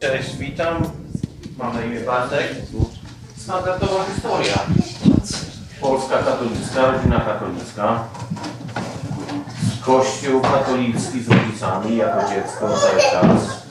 Cześć, 0.00 0.36
witam. 0.36 0.82
Mam 1.58 1.74
na 1.74 1.82
imię 1.82 2.00
Bartek. 2.00 2.48
Standardowa 3.36 4.04
historia. 4.04 4.58
Polska 5.80 6.18
katolicka, 6.18 6.92
rodzina 6.92 7.20
katolicka. 7.20 8.04
Kościół 9.84 10.40
katolicki 10.40 11.22
z 11.22 11.28
rodzicami 11.28 11.96
jako 11.96 12.28
dziecko 12.28 12.68
cały 12.68 13.00
czas. 13.00 13.62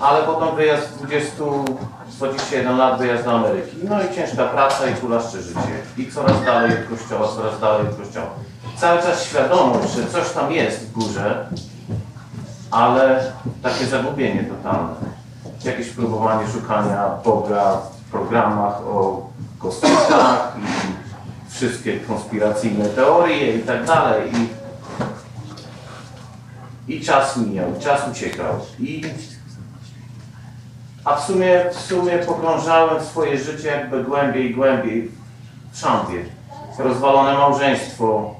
Ale 0.00 0.22
potem 0.22 0.56
wyjazd 0.56 0.98
20, 0.98 1.30
21 2.08 2.76
lat, 2.76 2.98
wyjazd 2.98 3.24
do 3.24 3.32
Ameryki. 3.32 3.76
No 3.88 4.02
i 4.02 4.14
ciężka 4.14 4.44
praca 4.44 4.86
i 4.90 4.94
kulaszcze 4.94 5.42
życie. 5.42 5.60
I 5.98 6.12
coraz 6.12 6.44
dalej 6.44 6.72
od 6.72 6.98
kościoła, 6.98 7.28
coraz 7.28 7.60
dalej 7.60 7.86
od 7.88 7.96
kościoła. 7.96 8.30
Cały 8.76 9.02
czas 9.02 9.24
świadomość, 9.24 9.94
że 9.94 10.06
coś 10.06 10.30
tam 10.30 10.52
jest 10.52 10.80
w 10.80 10.92
górze, 10.92 11.48
ale 12.70 13.32
takie 13.62 13.86
zagubienie 13.86 14.44
totalne. 14.44 15.15
Jakieś 15.64 15.88
próbowanie 15.88 16.48
szukania 16.52 17.08
Boga 17.24 17.76
w 17.76 18.10
programach 18.10 18.80
o 18.80 19.26
kosmitach 19.58 20.56
i 20.58 20.62
wszystkie 21.52 22.00
konspiracyjne 22.00 22.84
teorie 22.84 23.56
i 23.56 23.62
tak 23.62 23.84
dalej. 23.84 24.30
I, 26.86 26.92
i 26.92 27.00
czas 27.00 27.36
mijał, 27.36 27.66
czas 27.80 28.08
uciekał. 28.10 28.54
I, 28.78 29.02
a 31.04 31.16
w 31.16 31.24
sumie, 31.24 31.64
w 31.72 31.80
sumie 31.80 32.18
pogrążałem 32.18 33.04
swoje 33.04 33.38
życie 33.38 33.68
jakby 33.68 34.04
głębiej 34.04 34.50
i 34.50 34.54
głębiej 34.54 35.10
w 35.72 35.78
szambie. 35.78 36.24
Rozwalone 36.78 37.34
małżeństwo, 37.34 38.34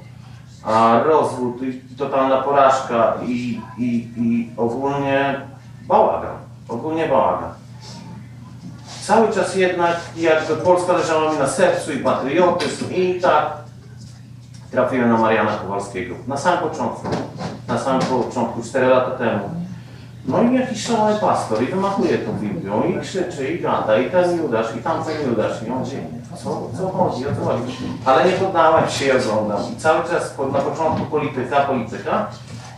a 0.63 1.03
rozwód 1.03 1.61
i 1.61 1.95
totalna 1.95 2.41
porażka 2.41 3.13
i, 3.27 3.61
i, 3.77 4.07
i 4.17 4.49
ogólnie. 4.57 5.41
Bałagan. 7.17 7.49
Cały 9.03 9.33
czas 9.33 9.55
jednak 9.55 9.95
jakby 10.15 10.55
Polska 10.55 10.93
leżała 10.93 11.31
mi 11.31 11.39
na 11.39 11.47
sercu 11.47 11.93
i 11.93 11.97
patriotyzm 11.97 12.91
i 12.91 13.21
tak 13.21 13.53
trafiłem 14.71 15.09
na 15.09 15.17
Mariana 15.17 15.51
Kowalskiego. 15.51 16.15
Na 16.27 16.37
samym 16.37 16.69
początku. 16.69 17.07
Na 17.67 17.79
samym 17.79 18.01
początku, 18.01 18.63
4 18.63 18.87
lata 18.87 19.11
temu. 19.11 19.49
No 20.25 20.43
i 20.43 20.55
jakiś 20.55 20.85
szalony 20.85 21.19
pastor 21.19 21.63
i 21.63 21.65
wymachuje 21.65 22.17
tą 22.17 22.33
Biblią 22.33 22.83
i 22.83 23.01
krzyczy 23.01 23.47
i 23.47 23.61
gada 23.61 23.97
i 23.97 24.11
ten 24.11 24.37
Judasz 24.37 24.75
i 24.75 24.79
tamten 24.79 25.29
Judasz 25.29 25.63
i 25.63 25.71
on 25.71 25.77
mówi, 25.77 25.97
co, 26.43 26.69
co 26.77 26.89
chodzi, 26.89 27.27
o 27.27 27.35
co 27.35 27.45
chodzi. 27.45 27.73
Ale 28.05 28.25
nie 28.25 28.31
poddałem 28.31 28.89
się 28.89 29.05
i 29.05 29.11
oglądam. 29.11 29.61
I 29.73 29.75
cały 29.75 30.03
czas 30.03 30.35
na 30.53 30.59
początku 30.59 31.05
polityka, 31.05 31.59
polityka, 31.61 32.27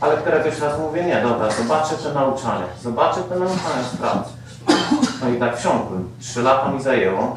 ale 0.02 0.18
któregoś 0.18 0.60
razu 0.60 0.82
mówię, 0.82 1.04
nie, 1.04 1.22
dobra, 1.22 1.52
zobaczę 1.52 1.96
te 1.96 2.14
nauczania, 2.14 2.66
zobaczę 2.84 3.22
te 3.24 3.40
nauczania, 3.40 3.84
sprawdzę. 3.94 4.30
No 5.22 5.30
i 5.30 5.40
tak 5.40 5.58
wsiąkłem. 5.58 6.10
Trzy 6.20 6.42
lata 6.42 6.72
mi 6.72 6.82
zajęło. 6.82 7.36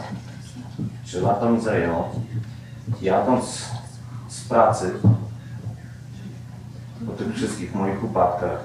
Trzy 1.04 1.20
lata 1.20 1.50
mi 1.50 1.60
zajęło. 1.60 2.10
Jadąc 3.02 3.62
z 4.28 4.48
pracy 4.48 4.92
po 7.06 7.12
tych 7.12 7.34
wszystkich 7.34 7.74
moich 7.74 8.04
upadkach, 8.04 8.58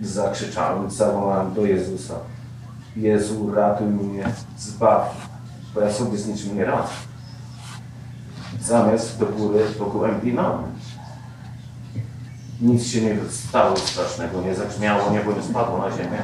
zakrzyczałem, 0.00 0.90
zawołałem 0.90 1.54
do 1.54 1.66
Jezusa. 1.66 2.14
Jezu, 2.96 3.54
ratuj 3.54 3.86
mnie, 3.86 4.24
zbaw, 4.58 5.28
bo 5.74 5.80
ja 5.80 5.92
sobie 5.92 6.18
z 6.18 6.26
niczym 6.26 6.56
nie 6.56 6.64
radzę. 6.64 6.92
Zamiast 8.60 9.18
do 9.18 9.26
góry 9.26 9.64
pogłębinamy. 9.78 10.62
Nic 12.60 12.86
się 12.86 13.00
nie 13.02 13.16
stało 13.30 13.76
strasznego, 13.76 14.42
nie 14.42 14.54
zagrzmiało, 14.54 15.10
niebo 15.10 15.32
nie 15.32 15.42
spadło 15.42 15.78
na 15.78 15.90
ziemię. 15.90 16.22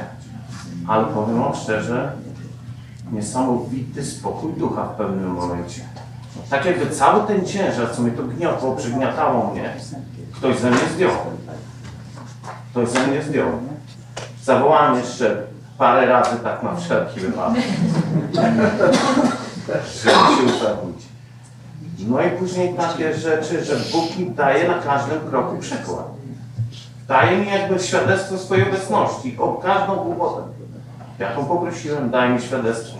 Ale 0.87 1.05
powiem 1.05 1.39
wam 1.39 1.55
szczerze, 1.55 2.11
niesamowity 3.11 4.05
spokój 4.05 4.53
ducha 4.53 4.83
w 4.83 4.95
pewnym 4.95 5.31
momencie. 5.31 5.81
Tak 6.49 6.65
jakby 6.65 6.89
cały 6.89 7.27
ten 7.27 7.45
ciężar, 7.45 7.95
co 7.95 8.01
mnie 8.01 8.11
to 8.11 8.23
gniotło, 8.23 8.75
przygniatało 8.75 9.51
mnie, 9.51 9.73
ktoś 10.31 10.59
ze 10.59 10.71
mnie 10.71 10.79
zdjął. 10.95 11.11
Ktoś 12.71 12.89
ze 12.89 13.07
mnie 13.07 13.21
zdjął. 13.21 13.47
Zawołałem 14.43 14.95
jeszcze 14.99 15.43
parę 15.77 16.05
razy 16.05 16.37
tak 16.43 16.63
na 16.63 16.75
wszelki 16.75 17.19
wypadek. 17.19 17.63
Żeby 20.03 20.15
się 20.15 20.55
upewnić. 20.55 21.05
No 22.07 22.21
i 22.21 22.29
później 22.29 22.73
takie 22.73 23.13
rzeczy, 23.13 23.65
że 23.65 23.75
Bóg 23.91 24.17
mi 24.17 24.31
daje 24.31 24.67
na 24.67 24.73
każdym 24.73 25.19
kroku 25.29 25.57
przykład. 25.57 26.05
Daje 27.07 27.37
mi 27.37 27.47
jakby 27.47 27.79
świadectwo 27.79 28.37
swojej 28.37 28.69
obecności 28.69 29.37
o 29.37 29.53
każdą 29.53 29.95
głupotę. 29.95 30.41
Jaką 31.19 31.45
poprosiłem, 31.45 32.09
daj 32.09 32.29
mi 32.29 32.41
świadectwo 32.41 32.97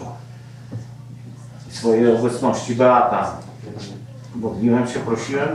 swojej 1.70 2.16
obecności. 2.16 2.76
Beata. 2.76 3.32
Modliłem 4.36 4.88
się, 4.88 5.00
prosiłem, 5.00 5.50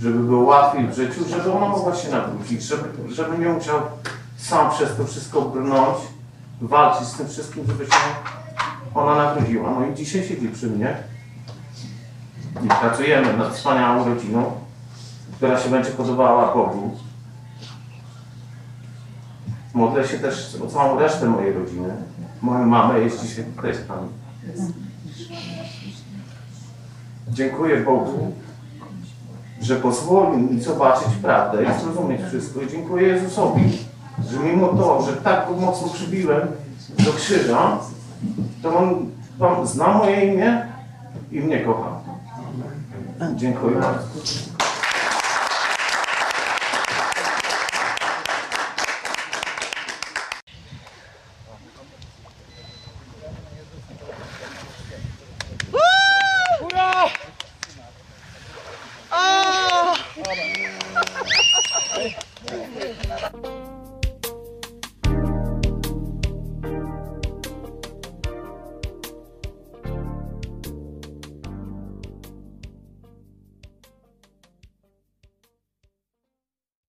żeby 0.00 0.18
było 0.18 0.44
łatwiej 0.44 0.86
w 0.86 0.94
życiu, 0.94 1.24
żeby 1.30 1.52
ona 1.52 1.68
mogła 1.68 1.94
się 1.94 2.10
nawrócić, 2.10 2.62
żeby, 2.62 3.14
żeby 3.14 3.38
nie 3.38 3.48
musiał 3.48 3.80
sam 4.36 4.70
przez 4.70 4.96
to 4.96 5.04
wszystko 5.04 5.42
brnąć, 5.42 5.98
walczyć 6.60 7.08
z 7.08 7.16
tym 7.16 7.28
wszystkim, 7.28 7.64
żeby 7.66 7.86
się 7.86 7.92
ona 8.94 9.14
nawróciła. 9.14 9.70
No 9.70 9.86
i 9.86 9.94
dzisiaj 9.94 10.24
siedzi 10.24 10.48
przy 10.48 10.66
mnie 10.66 10.96
i 12.64 12.68
pracujemy 12.68 13.36
nad 13.36 13.54
wspaniałą 13.54 14.04
rodziną, 14.04 14.52
która 15.36 15.60
się 15.60 15.70
będzie 15.70 15.90
podobała 15.90 16.54
Bogu. 16.54 17.07
Modlę 19.74 20.08
się 20.08 20.18
też 20.18 20.58
o 20.64 20.66
całą 20.66 20.98
resztę 20.98 21.26
mojej 21.26 21.52
rodziny. 21.52 21.88
Moją 22.42 22.66
mamę 22.66 23.00
jest 23.00 23.22
dzisiaj 23.22 23.44
tutaj 23.44 23.74
z 23.74 23.88
nami. 23.88 24.08
Dziękuję 27.28 27.80
Bogu, 27.80 28.32
że 29.62 29.76
pozwolił 29.76 30.38
mi 30.38 30.62
zobaczyć 30.62 31.08
prawdę 31.22 31.64
i 31.64 31.80
zrozumieć 31.82 32.20
wszystko. 32.28 32.60
I 32.60 32.70
dziękuję 32.70 33.08
Jezusowi, 33.08 33.78
że 34.30 34.38
mimo 34.38 34.68
to, 34.68 35.02
że 35.02 35.12
tak 35.12 35.46
mocno 35.60 35.88
przybiłem 35.88 36.48
do 37.04 37.12
krzyża, 37.12 37.78
to 38.62 38.76
on, 38.78 39.10
on 39.40 39.66
zna 39.66 39.88
moje 39.88 40.34
imię 40.34 40.66
i 41.32 41.40
mnie 41.40 41.60
kocha. 41.60 42.00
Dziękuję 43.36 43.76
bardzo. 43.76 44.06